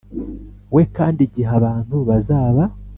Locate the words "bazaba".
2.07-2.63